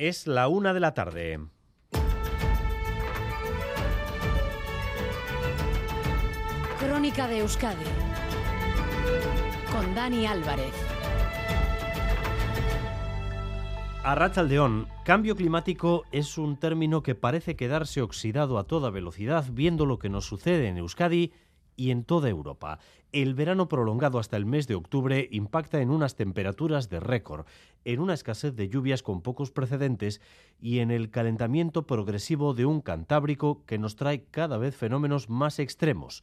Es 0.00 0.26
la 0.26 0.48
una 0.48 0.72
de 0.72 0.80
la 0.80 0.94
tarde. 0.94 1.40
Crónica 6.78 7.28
de 7.28 7.40
Euskadi 7.40 7.84
con 9.70 9.94
Dani 9.94 10.24
Álvarez. 10.24 10.72
Arrachaldeón, 14.02 14.88
cambio 15.04 15.36
climático 15.36 16.04
es 16.12 16.38
un 16.38 16.56
término 16.56 17.02
que 17.02 17.14
parece 17.14 17.54
quedarse 17.54 18.00
oxidado 18.00 18.58
a 18.58 18.64
toda 18.64 18.88
velocidad 18.88 19.44
viendo 19.52 19.84
lo 19.84 19.98
que 19.98 20.08
nos 20.08 20.24
sucede 20.24 20.68
en 20.68 20.78
Euskadi 20.78 21.34
y 21.80 21.92
en 21.92 22.04
toda 22.04 22.28
Europa. 22.28 22.78
El 23.10 23.32
verano 23.32 23.66
prolongado 23.66 24.18
hasta 24.18 24.36
el 24.36 24.44
mes 24.44 24.68
de 24.68 24.74
octubre 24.74 25.28
impacta 25.32 25.80
en 25.80 25.90
unas 25.90 26.14
temperaturas 26.14 26.90
de 26.90 27.00
récord, 27.00 27.46
en 27.86 28.00
una 28.00 28.12
escasez 28.12 28.54
de 28.54 28.68
lluvias 28.68 29.02
con 29.02 29.22
pocos 29.22 29.50
precedentes 29.50 30.20
y 30.60 30.80
en 30.80 30.90
el 30.90 31.08
calentamiento 31.08 31.86
progresivo 31.86 32.52
de 32.52 32.66
un 32.66 32.82
Cantábrico 32.82 33.64
que 33.64 33.78
nos 33.78 33.96
trae 33.96 34.24
cada 34.30 34.58
vez 34.58 34.76
fenómenos 34.76 35.30
más 35.30 35.58
extremos. 35.58 36.22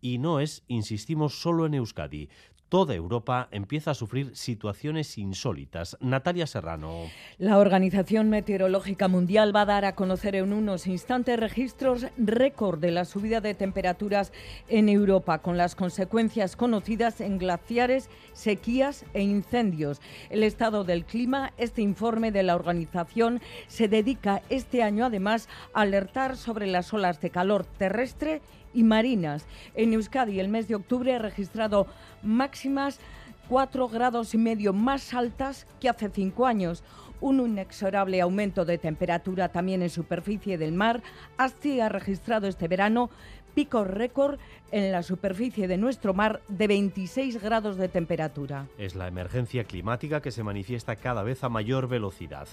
Y 0.00 0.18
no 0.18 0.40
es, 0.40 0.64
insistimos, 0.66 1.40
solo 1.40 1.66
en 1.66 1.74
Euskadi 1.74 2.28
toda 2.68 2.94
Europa 2.94 3.48
empieza 3.50 3.92
a 3.92 3.94
sufrir 3.94 4.36
situaciones 4.36 5.18
insólitas. 5.18 5.96
Natalia 6.00 6.46
Serrano. 6.46 7.04
La 7.38 7.58
Organización 7.58 8.28
Meteorológica 8.28 9.08
Mundial 9.08 9.54
va 9.54 9.62
a 9.62 9.66
dar 9.66 9.84
a 9.84 9.94
conocer 9.94 10.34
en 10.34 10.52
unos 10.52 10.86
instantes 10.86 11.38
registros 11.38 12.06
récord 12.16 12.78
de 12.80 12.90
la 12.90 13.04
subida 13.04 13.40
de 13.40 13.54
temperaturas 13.54 14.32
en 14.68 14.88
Europa, 14.88 15.38
con 15.38 15.56
las 15.56 15.74
consecuencias 15.74 16.56
conocidas 16.56 17.20
en 17.20 17.38
glaciares, 17.38 18.10
sequías 18.32 19.04
e 19.14 19.22
incendios. 19.22 20.00
El 20.30 20.42
estado 20.42 20.84
del 20.84 21.04
clima, 21.04 21.52
este 21.58 21.82
informe 21.82 22.32
de 22.32 22.42
la 22.42 22.56
organización 22.56 23.40
se 23.68 23.88
dedica 23.88 24.42
este 24.48 24.82
año 24.82 25.06
además 25.06 25.48
a 25.72 25.82
alertar 25.82 26.36
sobre 26.36 26.66
las 26.66 26.92
olas 26.92 27.20
de 27.20 27.30
calor 27.30 27.64
terrestre 27.64 28.42
y 28.76 28.84
marinas. 28.84 29.46
En 29.74 29.94
Euskadi 29.94 30.38
el 30.38 30.48
mes 30.48 30.68
de 30.68 30.74
octubre 30.76 31.14
ha 31.14 31.18
registrado 31.18 31.86
máximas 32.22 33.00
4 33.48 33.88
grados 33.88 34.34
y 34.34 34.38
medio 34.38 34.72
más 34.72 35.14
altas 35.14 35.66
que 35.80 35.88
hace 35.88 36.10
cinco 36.12 36.46
años. 36.46 36.84
Un 37.20 37.40
inexorable 37.40 38.20
aumento 38.20 38.66
de 38.66 38.76
temperatura 38.76 39.48
también 39.48 39.80
en 39.80 39.88
superficie 39.88 40.58
del 40.58 40.72
mar. 40.72 41.02
Asti 41.38 41.80
ha 41.80 41.88
registrado 41.88 42.46
este 42.46 42.68
verano 42.68 43.08
pico 43.56 43.84
récord 43.84 44.38
en 44.70 44.92
la 44.92 45.02
superficie 45.02 45.66
de 45.66 45.78
nuestro 45.78 46.12
mar 46.12 46.42
de 46.46 46.66
26 46.66 47.42
grados 47.42 47.78
de 47.78 47.88
temperatura. 47.88 48.66
Es 48.76 48.94
la 48.94 49.08
emergencia 49.08 49.64
climática 49.64 50.20
que 50.20 50.30
se 50.30 50.42
manifiesta 50.42 50.96
cada 50.96 51.22
vez 51.22 51.42
a 51.42 51.48
mayor 51.48 51.88
velocidad. 51.88 52.46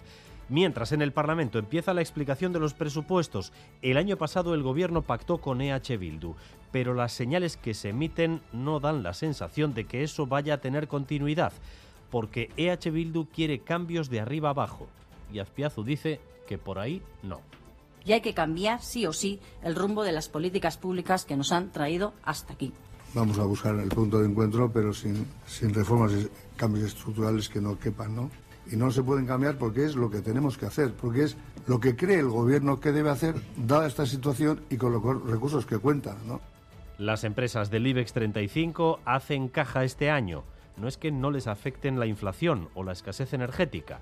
Mientras 0.48 0.94
en 0.94 1.02
el 1.02 1.12
Parlamento 1.12 1.60
empieza 1.60 1.94
la 1.94 2.00
explicación 2.00 2.54
de 2.54 2.62
los 2.62 2.74
presupuestos, 2.74 3.52
el 3.82 3.98
año 3.98 4.16
pasado 4.16 4.54
el 4.54 4.64
Gobierno 4.64 5.02
pactó 5.02 5.40
con 5.40 5.60
EH 5.60 5.98
Bildu, 5.98 6.36
pero 6.72 6.94
las 6.94 7.12
señales 7.12 7.58
que 7.58 7.74
se 7.74 7.90
emiten 7.90 8.40
no 8.54 8.80
dan 8.80 9.04
la 9.04 9.14
sensación 9.14 9.74
de 9.74 9.84
que 9.84 10.04
eso 10.04 10.26
vaya 10.26 10.54
a 10.54 10.62
tener 10.62 10.88
continuidad, 10.88 11.52
porque 12.12 12.50
EH 12.56 12.92
Bildu 12.92 13.26
quiere 13.26 13.60
cambios 13.60 14.10
de 14.10 14.22
arriba 14.22 14.52
abajo, 14.52 14.88
y 15.34 15.40
Azpiazu 15.40 15.84
dice 15.84 16.22
que 16.48 16.58
por 16.58 16.80
ahí 16.80 17.02
no. 17.24 17.42
Y 18.06 18.14
hay 18.14 18.22
que 18.22 18.34
cambiar, 18.34 18.82
sí 18.82 19.06
o 19.06 19.14
sí, 19.14 19.40
el 19.64 19.76
rumbo 19.76 20.04
de 20.04 20.12
las 20.12 20.30
políticas 20.30 20.78
públicas 20.78 21.26
que 21.26 21.38
nos 21.38 21.52
han 21.52 21.72
traído 21.72 22.14
hasta 22.24 22.54
aquí. 22.54 22.74
Vamos 23.14 23.38
a 23.40 23.44
buscar 23.44 23.76
el 23.76 23.90
punto 23.90 24.20
de 24.20 24.28
encuentro, 24.28 24.72
pero 24.72 24.94
sin, 24.94 25.26
sin 25.48 25.74
reformas 25.74 26.12
y 26.14 26.28
cambios 26.58 26.88
estructurales 26.88 27.48
que 27.48 27.62
no 27.62 27.78
quepan, 27.78 28.16
¿no? 28.16 28.30
y 28.72 28.76
no 28.76 28.92
se 28.92 29.04
pueden 29.04 29.26
cambiar 29.26 29.58
porque 29.58 29.86
es 29.86 29.96
lo 29.96 30.10
que 30.10 30.22
tenemos 30.22 30.58
que 30.58 30.66
hacer, 30.66 30.94
porque 30.94 31.24
es 31.24 31.38
lo 31.68 31.80
que 31.80 31.96
cree 31.96 32.20
el 32.20 32.30
gobierno 32.30 32.80
que 32.80 32.92
debe 32.92 33.10
hacer 33.10 33.36
dada 33.58 33.88
esta 33.88 34.06
situación 34.06 34.62
y 34.70 34.78
con 34.78 34.94
los 34.94 35.04
recursos 35.26 35.66
que 35.66 35.78
cuenta. 35.78 36.16
¿no? 36.26 36.42
Las 36.98 37.24
empresas 37.24 37.70
del 37.70 37.88
IBEX 37.88 38.14
35 38.14 39.00
hacen 39.06 39.48
caja 39.48 39.84
este 39.84 40.10
año. 40.10 40.44
No 40.78 40.88
es 40.88 40.98
que 40.98 41.12
no 41.12 41.30
les 41.30 41.48
afecten 41.48 42.00
la 42.00 42.08
inflación 42.08 42.70
o 42.74 42.84
la 42.84 42.94
escasez 42.94 43.34
energética, 43.34 44.00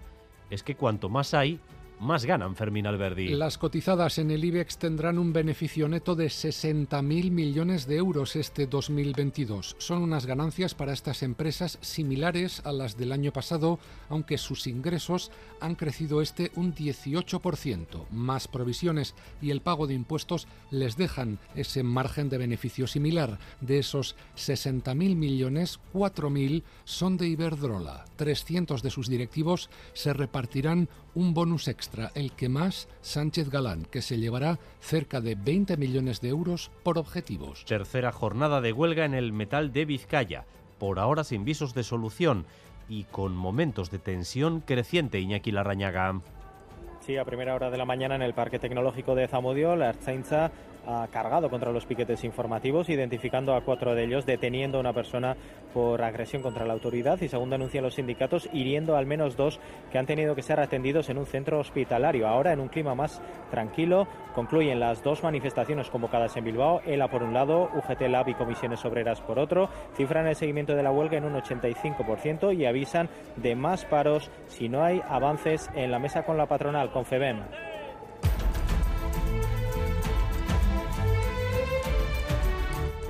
es 0.49 0.63
que 0.63 0.75
cuanto 0.75 1.09
más 1.09 1.33
hay, 1.33 1.59
más 2.01 2.25
ganan 2.25 2.55
Fermín 2.55 2.87
Alberdi. 2.87 3.29
Las 3.29 3.57
cotizadas 3.57 4.17
en 4.17 4.31
el 4.31 4.43
IBEX 4.43 4.77
tendrán 4.77 5.19
un 5.19 5.33
beneficio 5.33 5.87
neto 5.87 6.15
de 6.15 6.25
60.000 6.25 7.31
millones 7.31 7.85
de 7.85 7.97
euros 7.97 8.35
este 8.35 8.65
2022. 8.65 9.75
Son 9.77 10.01
unas 10.01 10.25
ganancias 10.25 10.73
para 10.73 10.93
estas 10.93 11.21
empresas 11.21 11.77
similares 11.81 12.61
a 12.65 12.71
las 12.71 12.97
del 12.97 13.11
año 13.11 13.31
pasado, 13.31 13.79
aunque 14.09 14.39
sus 14.39 14.65
ingresos 14.65 15.31
han 15.59 15.75
crecido 15.75 16.21
este 16.21 16.51
un 16.55 16.73
18%. 16.73 18.09
Más 18.09 18.47
provisiones 18.47 19.13
y 19.41 19.51
el 19.51 19.61
pago 19.61 19.85
de 19.85 19.93
impuestos 19.93 20.47
les 20.71 20.97
dejan 20.97 21.39
ese 21.55 21.83
margen 21.83 22.29
de 22.29 22.39
beneficio 22.39 22.87
similar. 22.87 23.37
De 23.61 23.77
esos 23.77 24.15
60.000 24.35 25.15
millones, 25.15 25.79
4.000 25.93 26.63
son 26.83 27.17
de 27.17 27.27
Iberdrola. 27.27 28.05
300 28.15 28.81
de 28.81 28.89
sus 28.89 29.07
directivos 29.07 29.69
se 29.93 30.13
repartirán 30.13 30.89
un 31.13 31.33
bonus 31.33 31.67
extra, 31.67 31.90
el 32.15 32.31
que 32.31 32.49
más 32.49 32.87
Sánchez 33.01 33.49
Galán, 33.49 33.85
que 33.85 34.01
se 34.01 34.17
llevará 34.17 34.59
cerca 34.79 35.21
de 35.21 35.35
20 35.35 35.77
millones 35.77 36.21
de 36.21 36.29
euros 36.29 36.71
por 36.83 36.97
objetivos. 36.97 37.65
Tercera 37.65 38.11
jornada 38.11 38.61
de 38.61 38.73
huelga 38.73 39.05
en 39.05 39.13
el 39.13 39.33
metal 39.33 39.71
de 39.73 39.85
Vizcaya, 39.85 40.45
por 40.79 40.99
ahora 40.99 41.23
sin 41.23 41.45
visos 41.45 41.73
de 41.73 41.83
solución 41.83 42.45
y 42.89 43.03
con 43.05 43.35
momentos 43.35 43.91
de 43.91 43.99
tensión 43.99 44.61
creciente, 44.61 45.19
Iñaki 45.19 45.51
Larrañaga. 45.51 46.21
Sí, 47.01 47.17
a 47.17 47.25
primera 47.25 47.55
hora 47.55 47.71
de 47.71 47.77
la 47.77 47.85
mañana 47.85 48.15
en 48.15 48.21
el 48.21 48.33
Parque 48.33 48.59
Tecnológico 48.59 49.15
de 49.15 49.27
Zamudio, 49.27 49.75
la 49.75 49.89
Arzainza 49.89 50.51
ha 50.85 51.07
cargado 51.07 51.49
contra 51.49 51.71
los 51.71 51.85
piquetes 51.85 52.23
informativos, 52.23 52.89
identificando 52.89 53.55
a 53.55 53.61
cuatro 53.61 53.95
de 53.95 54.03
ellos, 54.03 54.25
deteniendo 54.25 54.77
a 54.77 54.81
una 54.81 54.93
persona 54.93 55.35
por 55.73 56.01
agresión 56.01 56.41
contra 56.41 56.65
la 56.65 56.73
autoridad 56.73 57.21
y, 57.21 57.27
según 57.27 57.49
denuncian 57.49 57.83
los 57.83 57.95
sindicatos, 57.95 58.49
hiriendo 58.53 58.95
al 58.95 59.05
menos 59.05 59.35
dos 59.35 59.59
que 59.91 59.97
han 59.97 60.05
tenido 60.05 60.35
que 60.35 60.41
ser 60.41 60.59
atendidos 60.59 61.09
en 61.09 61.17
un 61.17 61.25
centro 61.25 61.59
hospitalario. 61.59 62.27
Ahora, 62.27 62.53
en 62.53 62.59
un 62.59 62.67
clima 62.67 62.95
más 62.95 63.21
tranquilo, 63.49 64.07
concluyen 64.33 64.79
las 64.79 65.03
dos 65.03 65.23
manifestaciones 65.23 65.89
convocadas 65.89 66.35
en 66.37 66.45
Bilbao, 66.45 66.81
ELA 66.85 67.09
por 67.09 67.23
un 67.23 67.33
lado, 67.33 67.69
UGT 67.75 68.01
Lab 68.09 68.29
y 68.29 68.33
Comisiones 68.33 68.83
Obreras 68.85 69.21
por 69.21 69.39
otro, 69.39 69.69
cifran 69.95 70.27
el 70.27 70.35
seguimiento 70.35 70.75
de 70.75 70.83
la 70.83 70.91
huelga 70.91 71.17
en 71.17 71.25
un 71.25 71.33
85% 71.33 72.55
y 72.57 72.65
avisan 72.65 73.09
de 73.35 73.55
más 73.55 73.85
paros 73.85 74.31
si 74.47 74.69
no 74.69 74.83
hay 74.83 75.01
avances 75.07 75.69
en 75.75 75.91
la 75.91 75.99
mesa 75.99 76.23
con 76.23 76.37
la 76.37 76.47
patronal, 76.47 76.91
con 76.91 77.05
FEBEM. 77.05 77.70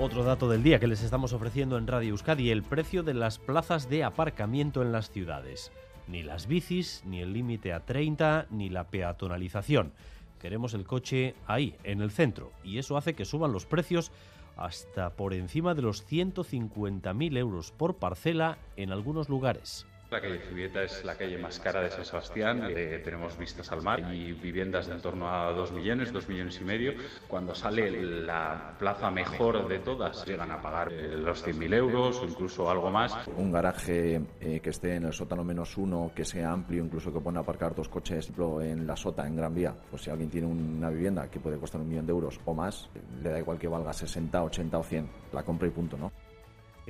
Otro 0.02 0.24
dato 0.24 0.50
del 0.50 0.64
día 0.64 0.80
que 0.80 0.88
les 0.88 1.04
estamos 1.04 1.32
ofreciendo 1.32 1.78
en 1.78 1.86
Radio 1.86 2.10
Euskadi, 2.10 2.50
el 2.50 2.64
precio 2.64 3.04
de 3.04 3.14
las 3.14 3.38
plazas 3.38 3.88
de 3.88 4.04
aparcamiento 4.04 4.82
en 4.82 4.92
las 4.92 5.12
ciudades. 5.12 5.72
Ni 6.08 6.24
las 6.24 6.48
bicis, 6.48 7.04
ni 7.06 7.22
el 7.22 7.34
límite 7.34 7.72
a 7.72 7.82
30, 7.82 8.48
ni 8.50 8.70
la 8.70 8.86
peatonalización. 8.86 9.94
Queremos 10.40 10.74
el 10.74 10.86
coche 10.86 11.36
ahí, 11.46 11.76
en 11.84 12.02
el 12.02 12.10
centro, 12.10 12.52
y 12.64 12.80
eso 12.80 12.98
hace 12.98 13.14
que 13.14 13.26
suban 13.26 13.54
los 13.54 13.68
precios 13.68 14.12
hasta 14.58 15.12
por 15.12 15.36
encima 15.36 15.76
de 15.76 15.84
los 15.84 16.04
150.000 16.12 17.38
euros 17.38 17.72
por 17.72 17.98
parcela 17.98 18.58
en 18.78 18.92
algunos 18.92 19.30
lugares. 19.30 19.86
La 20.12 20.20
calle 20.20 20.40
Zubieta 20.40 20.84
es 20.84 21.06
la 21.06 21.16
calle 21.16 21.38
más 21.38 21.58
cara 21.62 21.80
de 21.84 21.90
San 21.90 22.04
Sebastián. 22.04 22.68
Eh, 22.70 23.00
tenemos 23.02 23.38
vistas 23.38 23.72
al 23.72 23.82
mar 23.82 24.14
y 24.14 24.34
viviendas 24.34 24.88
de 24.88 24.96
en 24.96 25.02
torno 25.02 25.34
a 25.34 25.54
2 25.54 25.72
millones, 25.72 26.12
2 26.12 26.28
millones 26.28 26.60
y 26.60 26.66
medio. 26.66 26.96
Cuando 27.30 27.56
sale 27.56 27.90
la 27.90 28.76
plaza 28.78 29.10
mejor 29.10 29.70
de 29.70 29.80
todas, 29.80 30.26
llegan 30.26 30.52
a 30.52 30.62
pagar 30.62 30.92
eh, 30.92 31.16
los 31.16 31.48
100.000 31.48 31.74
euros 31.76 32.20
o 32.20 32.26
incluso 32.26 32.70
algo 32.70 32.92
más. 32.92 33.16
Un 33.38 33.54
garaje 33.54 34.22
eh, 34.42 34.60
que 34.60 34.70
esté 34.70 34.96
en 34.96 35.06
el 35.06 35.14
sótano 35.14 35.46
menos 35.46 35.78
uno, 35.78 36.12
que 36.14 36.26
sea 36.26 36.52
amplio, 36.52 36.84
incluso 36.84 37.14
que 37.14 37.22
pueda 37.22 37.40
aparcar 37.40 37.74
dos 37.74 37.88
coches 37.88 38.34
en 38.38 38.86
la 38.86 38.98
sota, 38.98 39.26
en 39.26 39.38
Gran 39.38 39.56
Vía. 39.56 39.74
Pues 39.90 40.02
si 40.02 40.10
alguien 40.10 40.30
tiene 40.30 40.48
una 40.48 40.90
vivienda 40.90 41.30
que 41.32 41.40
puede 41.40 41.58
costar 41.58 41.80
un 41.80 41.88
millón 41.88 42.06
de 42.06 42.12
euros 42.12 42.38
o 42.44 42.54
más, 42.54 42.90
le 43.24 43.30
da 43.30 43.40
igual 43.40 43.58
que 43.58 43.70
valga 43.70 43.94
60, 43.94 44.44
80 44.44 44.78
o 44.78 44.84
100. 44.84 45.10
La 45.32 45.44
compra 45.44 45.70
y 45.70 45.72
punto, 45.72 45.98
¿no? 45.98 46.11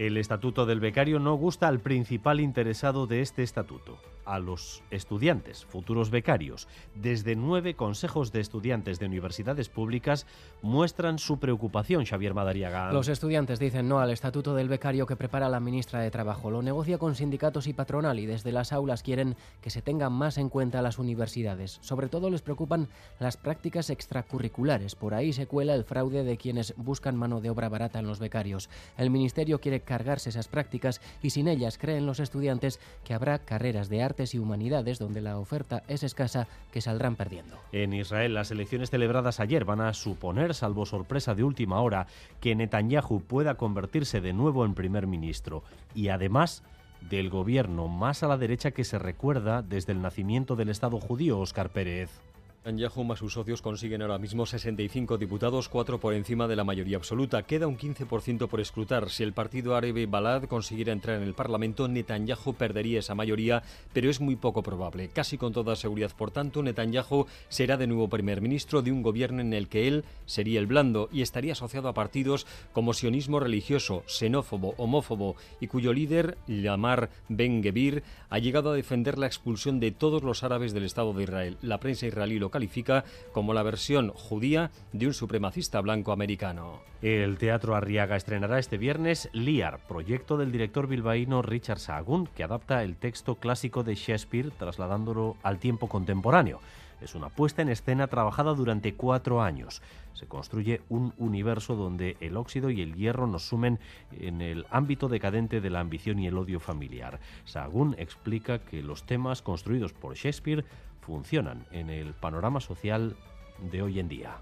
El 0.02 0.18
estatuto 0.18 0.66
del 0.66 0.80
becario 0.80 1.20
no 1.20 1.36
gusta 1.36 1.68
al 1.68 1.80
principal 1.80 2.40
interesado 2.40 3.06
de 3.06 3.22
este 3.22 3.44
estatuto, 3.44 4.00
a 4.26 4.40
los 4.40 4.82
estudiantes, 4.90 5.64
futuros 5.64 6.10
becarios. 6.10 6.68
Desde 6.96 7.36
nueve 7.36 7.76
consejos 7.76 8.32
de 8.32 8.40
estudiantes 8.40 8.98
de 8.98 9.06
universidades 9.06 9.70
públicas 9.70 10.26
muestran 10.64 11.20
su 11.20 11.38
preocupación, 11.38 12.06
Xavier 12.06 12.34
Madariaga. 12.34 12.92
Los 12.92 13.10
estudiantes 13.10 13.60
dicen 13.60 13.88
no 13.88 14.00
al 14.00 14.10
estatuto 14.10 14.56
del 14.56 14.70
becario 14.70 15.06
que 15.06 15.16
prepara 15.16 15.50
la 15.50 15.60
ministra 15.60 16.00
de 16.00 16.10
Trabajo. 16.10 16.50
Lo 16.50 16.64
negocia 16.64 16.98
con 16.98 17.14
sindicatos 17.14 17.68
y 17.68 17.74
patronal 17.74 18.18
y 18.18 18.26
desde 18.26 18.52
las 18.52 18.74
aulas 18.74 19.04
quieren 19.04 19.36
que 19.62 19.70
se 19.70 19.84
tengan 19.84 20.14
más 20.14 20.40
en 20.40 20.50
cuenta 20.50 20.82
las 20.82 20.98
universidades. 20.98 21.78
Sobre 21.82 22.10
todo 22.10 22.32
les 22.32 22.42
preocupan 22.42 22.90
las 23.20 23.38
prácticas 23.38 23.92
extracurriculares. 23.92 24.96
Por 24.96 25.14
ahí 25.14 25.32
se 25.32 25.46
cuela 25.46 25.76
el 25.76 25.84
fraude 25.84 26.24
de 26.24 26.38
quienes 26.38 26.74
buscan 26.76 27.16
mano 27.16 27.40
de 27.40 27.52
obra 27.52 27.70
barata 27.70 28.00
en 28.00 28.08
los 28.08 28.18
becarios. 28.18 28.68
El 28.98 29.12
ministerio 29.12 29.62
quiere 29.62 29.91
cargarse 29.92 30.30
esas 30.30 30.48
prácticas 30.48 31.02
y 31.22 31.32
sin 31.32 31.50
ellas 31.50 31.78
creen 31.78 32.06
los 32.06 32.22
estudiantes 32.22 32.80
que 33.04 33.14
habrá 33.14 33.40
carreras 33.40 33.90
de 33.90 34.02
artes 34.02 34.34
y 34.34 34.40
humanidades 34.40 35.00
donde 35.00 35.20
la 35.20 35.38
oferta 35.38 35.84
es 35.90 36.04
escasa 36.04 36.48
que 36.72 36.80
saldrán 36.80 37.18
perdiendo. 37.18 37.58
En 37.74 37.92
Israel, 37.92 38.34
las 38.34 38.52
elecciones 38.52 38.90
celebradas 38.90 39.42
ayer 39.42 39.66
van 39.66 39.82
a 39.82 39.94
suponer, 39.94 40.54
salvo 40.54 40.86
sorpresa 40.86 41.36
de 41.36 41.44
última 41.44 41.82
hora, 41.82 42.08
que 42.40 42.56
Netanyahu 42.56 43.20
pueda 43.20 43.56
convertirse 43.56 44.22
de 44.22 44.32
nuevo 44.32 44.64
en 44.64 44.76
primer 44.76 45.08
ministro 45.08 45.62
y 45.94 46.08
además 46.08 46.64
del 47.10 47.30
gobierno 47.30 47.90
más 47.90 48.24
a 48.24 48.28
la 48.28 48.38
derecha 48.38 48.72
que 48.72 48.86
se 48.86 48.98
recuerda 48.98 49.62
desde 49.62 49.92
el 49.92 50.02
nacimiento 50.02 50.56
del 50.56 50.70
Estado 50.70 51.02
judío, 51.02 51.38
Óscar 51.38 51.70
Pérez. 51.70 52.22
Netanyahu 52.64 53.04
más 53.04 53.18
sus 53.18 53.34
socios 53.34 53.60
consiguen 53.60 54.04
ahora 54.04 54.20
mismo 54.20 54.46
65 54.46 55.18
diputados, 55.18 55.68
cuatro 55.68 56.00
por 56.00 56.14
encima 56.14 56.48
de 56.48 56.56
la 56.56 56.64
mayoría 56.64 56.98
absoluta. 56.98 57.42
Queda 57.42 57.66
un 57.66 57.76
15% 57.76 58.48
por 58.48 58.62
escrutar. 58.62 59.10
Si 59.10 59.24
el 59.24 59.34
partido 59.34 59.76
árabe 59.76 60.06
Balad 60.06 60.44
consiguiera 60.44 60.94
entrar 60.94 61.18
en 61.18 61.24
el 61.24 61.34
Parlamento, 61.34 61.88
Netanyahu 61.88 62.54
perdería 62.54 63.00
esa 63.00 63.16
mayoría, 63.16 63.64
pero 63.94 64.12
es 64.12 64.22
muy 64.22 64.36
poco 64.36 64.62
probable. 64.62 65.10
Casi 65.10 65.40
con 65.40 65.54
toda 65.54 65.76
seguridad, 65.76 66.12
por 66.16 66.30
tanto, 66.30 66.62
Netanyahu 66.62 67.26
será 67.50 67.78
de 67.78 67.88
nuevo 67.88 68.10
primer 68.10 68.42
ministro 68.42 68.84
de 68.84 68.92
un 68.92 69.02
gobierno 69.02 69.42
en 69.42 69.54
el 69.54 69.68
que 69.68 69.88
él 69.88 70.06
sería 70.28 70.60
el 70.60 70.68
blando 70.68 71.10
y 71.12 71.24
estaría 71.24 71.54
asociado 71.54 71.90
a 71.90 71.96
partidos 71.96 72.46
como 72.74 72.94
sionismo 72.94 73.40
religioso, 73.40 74.04
xenófobo, 74.06 74.76
homófobo 74.78 75.36
y 75.60 75.66
cuyo 75.66 75.94
líder, 75.94 76.38
Lamar 76.46 77.10
Ben 77.28 77.64
Gebir, 77.64 78.04
ha 78.30 78.38
llegado 78.38 78.70
a 78.70 78.76
defender 78.76 79.18
la 79.18 79.26
expulsión 79.26 79.80
de 79.80 79.90
todos 79.90 80.22
los 80.22 80.44
árabes 80.44 80.74
del 80.74 80.84
Estado 80.84 81.12
de 81.14 81.24
Israel. 81.24 81.58
La 81.64 81.80
prensa 81.80 82.06
israelí 82.06 82.38
lo 82.38 82.51
califica 82.52 83.04
como 83.32 83.54
la 83.54 83.64
versión 83.64 84.10
judía 84.10 84.70
de 84.94 85.08
un 85.08 85.14
supremacista 85.14 85.82
blanco 85.82 86.12
americano. 86.12 86.82
El 87.02 87.40
Teatro 87.40 87.76
Arriaga 87.76 88.16
estrenará 88.16 88.60
este 88.60 88.78
viernes 88.78 89.30
Liar, 89.34 89.80
proyecto 89.88 90.38
del 90.38 90.52
director 90.52 90.86
bilbaíno 90.88 91.42
Richard 91.42 91.80
Sahagún, 91.80 92.28
que 92.28 92.44
adapta 92.44 92.84
el 92.84 92.96
texto 92.96 93.36
clásico 93.36 93.84
de 93.84 93.96
Shakespeare 93.96 94.52
trasladándolo 94.52 95.36
al 95.42 95.58
tiempo 95.58 95.90
contemporáneo. 95.90 96.60
Es 97.02 97.16
una 97.16 97.30
puesta 97.30 97.64
en 97.64 97.70
escena 97.70 98.06
trabajada 98.08 98.54
durante 98.54 98.94
cuatro 98.94 99.42
años. 99.42 99.82
Se 100.14 100.28
construye 100.28 100.82
un 100.88 101.14
universo 101.18 101.76
donde 101.76 102.16
el 102.20 102.38
óxido 102.38 102.70
y 102.70 102.82
el 102.82 102.94
hierro 102.94 103.26
nos 103.26 103.48
sumen 103.48 103.80
en 104.20 104.42
el 104.42 104.68
ámbito 104.70 105.10
decadente 105.10 105.62
de 105.62 105.70
la 105.72 105.80
ambición 105.80 106.20
y 106.20 106.28
el 106.28 106.38
odio 106.38 106.60
familiar. 106.60 107.20
Sahagún 107.46 107.96
explica 107.98 108.60
que 108.60 108.84
los 108.84 109.04
temas 109.04 109.42
construidos 109.42 109.94
por 109.94 110.14
Shakespeare 110.14 110.64
funcionan 111.02 111.66
en 111.72 111.90
el 111.90 112.14
panorama 112.14 112.60
social 112.60 113.16
de 113.60 113.82
hoy 113.82 114.00
en 114.00 114.08
día 114.08 114.38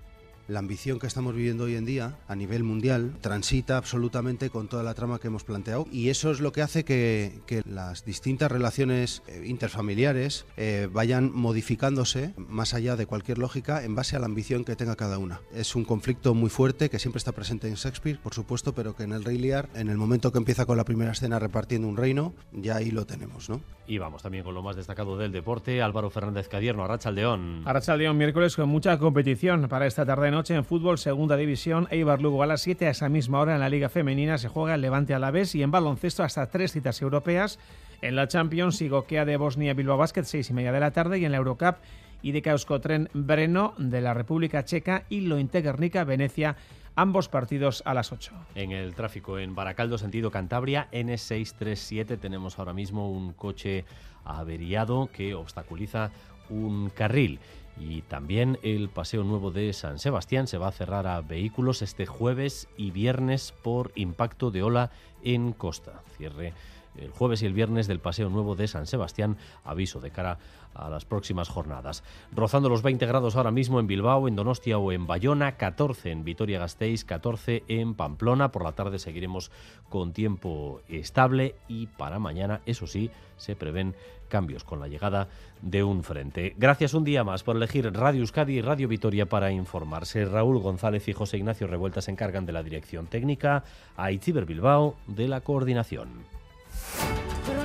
la 0.49 0.59
ambición 0.59 0.99
que 0.99 1.07
estamos 1.07 1.35
viviendo 1.35 1.65
hoy 1.65 1.75
en 1.75 1.85
día 1.85 2.17
a 2.27 2.35
nivel 2.35 2.63
mundial 2.63 3.13
transita 3.21 3.77
absolutamente 3.77 4.49
con 4.49 4.67
toda 4.67 4.83
la 4.83 4.95
trama 4.95 5.19
que 5.19 5.27
hemos 5.27 5.43
planteado 5.43 5.85
y 5.91 6.09
eso 6.09 6.31
es 6.31 6.41
lo 6.41 6.51
que 6.51 6.63
hace 6.63 6.83
que, 6.83 7.39
que 7.45 7.61
las 7.65 8.03
distintas 8.03 8.51
relaciones 8.51 9.21
eh, 9.27 9.43
interfamiliares 9.45 10.45
eh, 10.57 10.89
vayan 10.91 11.31
modificándose 11.33 12.33
más 12.37 12.73
allá 12.73 12.95
de 12.95 13.05
cualquier 13.05 13.37
lógica 13.37 13.83
en 13.83 13.93
base 13.93 14.15
a 14.15 14.19
la 14.19 14.25
ambición 14.25 14.65
que 14.65 14.75
tenga 14.75 14.95
cada 14.95 15.19
una. 15.19 15.41
Es 15.53 15.75
un 15.75 15.85
conflicto 15.85 16.33
muy 16.33 16.49
fuerte 16.49 16.89
que 16.89 16.99
siempre 16.99 17.19
está 17.19 17.31
presente 17.31 17.67
en 17.67 17.75
Shakespeare, 17.75 18.19
por 18.19 18.33
supuesto, 18.33 18.73
pero 18.73 18.95
que 18.95 19.03
en 19.03 19.11
el 19.11 19.23
Rey 19.23 19.37
Lear, 19.37 19.69
en 19.75 19.89
el 19.89 19.97
momento 19.97 20.31
que 20.31 20.39
empieza 20.39 20.65
con 20.65 20.77
la 20.77 20.85
primera 20.85 21.11
escena 21.11 21.37
repartiendo 21.37 21.87
un 21.87 21.97
reino, 21.97 22.33
ya 22.51 22.77
ahí 22.77 22.89
lo 22.89 23.05
tenemos, 23.05 23.49
¿no? 23.49 23.61
Y 23.87 23.97
vamos 23.97 24.21
también 24.21 24.43
con 24.43 24.53
lo 24.53 24.61
más 24.61 24.75
destacado 24.75 25.17
del 25.17 25.31
deporte, 25.31 25.81
Álvaro 25.81 26.09
Fernández 26.11 26.47
Cadierno, 26.47 26.83
Arrachaldeón. 26.83 27.63
Arrachaldeón, 27.65 28.17
miércoles 28.17 28.55
con 28.55 28.69
mucha 28.69 28.97
competición 28.99 29.67
para 29.67 29.87
esta 29.87 30.05
tarde 30.05 30.29
noche 30.39 30.56
en 30.56 30.63
fútbol, 30.63 30.97
segunda 30.97 31.36
división, 31.36 31.89
Eibar 31.91 32.21
Lugo 32.21 32.41
a 32.44 32.47
las 32.47 32.62
7 32.62 32.88
a 32.88 32.91
esa 32.91 33.09
misma 33.09 33.41
hora 33.41 33.56
en 33.56 33.59
la 33.59 33.68
Liga 33.68 33.89
Femenina 33.89 34.38
se 34.38 34.47
juega 34.47 34.75
el 34.75 34.80
Levante 34.80 35.13
a 35.13 35.19
la 35.19 35.31
vez 35.31 35.53
y 35.53 35.63
en 35.63 35.69
baloncesto 35.69 36.24
hasta 36.24 36.50
tres 36.50 36.71
citas 36.71 37.01
europeas. 37.01 37.59
En 38.01 38.15
la 38.15 38.30
Champions, 38.30 38.81
Igoquea 38.81 39.25
de 39.25 39.36
Bosnia 39.36 39.74
Bilbao 39.74 39.97
Basket, 39.97 40.24
seis 40.24 40.50
y 40.50 40.53
media 40.53 40.71
de 40.71 40.80
la 40.80 40.91
tarde 40.91 41.19
y 41.19 41.25
en 41.25 41.33
la 41.33 41.39
Eurocup 41.39 41.75
y 42.21 42.31
de 42.31 42.41
Tren 42.81 43.09
Breno 43.13 43.74
de 43.77 44.00
la 44.00 44.13
República 44.13 44.63
Checa 44.63 45.03
y 45.09 45.19
Lo 45.19 45.36
Guernica 45.36 46.06
Venecia 46.06 46.56
ambos 46.95 47.27
partidos 47.27 47.83
a 47.85 47.94
las 47.94 48.13
8. 48.13 48.31
En 48.56 48.71
el 48.71 48.95
tráfico 48.95 49.39
en 49.39 49.56
Baracaldo, 49.56 49.97
sentido 49.97 50.31
Cantabria, 50.31 50.88
N637, 50.94 52.18
tenemos 52.18 52.59
ahora 52.59 52.71
mismo 52.71 53.12
un 53.12 53.33
coche 53.33 53.83
averiado 54.24 55.09
que 55.12 55.35
obstaculiza 55.35 56.12
un 56.50 56.89
carril. 56.92 57.39
Y 57.79 58.01
también 58.03 58.59
el 58.61 58.89
Paseo 58.89 59.23
Nuevo 59.23 59.51
de 59.51 59.71
San 59.73 59.99
Sebastián 59.99 60.47
se 60.47 60.57
va 60.57 60.67
a 60.67 60.73
cerrar 60.73 61.07
a 61.07 61.21
vehículos 61.21 61.81
este 61.81 62.05
jueves 62.05 62.67
y 62.75 62.91
viernes 62.91 63.53
por 63.63 63.91
impacto 63.95 64.51
de 64.51 64.63
ola 64.63 64.91
en 65.23 65.53
costa. 65.53 66.03
Cierre 66.17 66.53
el 66.97 67.12
jueves 67.12 67.41
y 67.41 67.45
el 67.45 67.53
viernes 67.53 67.88
del 67.88 68.00
Paseo 68.00 68.30
Nuevo 68.30 68.56
de 68.56 68.68
San 68.68 68.88
Sebastián, 68.88 69.38
aviso 69.63 70.00
de 70.00 70.12
cara 70.12 70.39
a 70.74 70.89
las 70.89 71.06
próximas 71.06 71.50
jornadas. 71.50 72.03
Rozando 72.31 72.69
los 72.69 72.83
20 72.83 73.06
grados 73.06 73.36
ahora 73.36 73.51
mismo 73.51 73.80
en 73.80 73.88
Bilbao, 73.88 74.27
en 74.27 74.36
Donostia 74.36 74.77
o 74.77 74.91
en 74.91 75.07
Bayona, 75.07 75.57
14 75.57 76.12
en 76.12 76.24
Vitoria-Gasteiz, 76.24 77.06
14 77.06 77.63
en 77.68 77.95
Pamplona. 77.95 78.51
Por 78.51 78.63
la 78.63 78.74
tarde 78.74 79.00
seguiremos 79.00 79.51
con 79.89 80.13
tiempo 80.13 80.81
estable 80.88 81.56
y 81.68 81.88
para 81.88 82.19
mañana, 82.19 82.62
eso 82.65 82.88
sí, 82.88 83.12
se 83.38 83.56
prevén 83.56 83.95
cambios 84.30 84.63
con 84.63 84.80
la 84.80 84.88
llegada 84.88 85.27
de 85.62 85.83
un 85.83 86.03
frente. 86.03 86.53
Gracias 86.57 86.94
un 86.94 87.03
día 87.03 87.24
más 87.24 87.44
por 87.44 87.56
elegir 87.56 87.92
Radio 87.92 88.21
Euskadi 88.21 88.53
y 88.53 88.62
Radio 88.62 88.88
Vitoria 88.88 89.27
para 89.27 89.51
informarse. 89.51 90.24
Raúl 90.25 90.59
González 90.59 91.07
y 91.07 91.13
José 91.13 91.38
Ignacio 91.38 91.68
Revuelta 91.68 92.01
se 92.01 92.12
encargan 92.12 92.45
de 92.45 92.53
la 92.53 92.63
dirección 92.63 93.07
técnica, 93.07 93.63
a 93.97 94.12
Itziber 94.12 94.45
Bilbao 94.45 94.95
de 95.07 95.27
la 95.27 95.42
coordinación. 95.42 96.38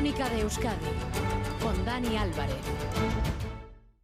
Crónica 0.04 0.28
de 0.28 0.42
Euskadi 0.42 0.84
con 1.62 1.82
Dani 1.86 2.18
Álvarez. 2.18 3.43